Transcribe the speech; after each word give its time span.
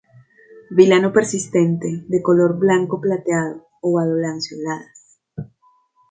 Vilano 0.71 1.13
persistente, 1.13 2.05
de 2.07 2.23
color 2.23 2.57
blanco 2.57 2.99
plateado, 2.99 3.67
ovado-lanceoladas. 3.81 5.19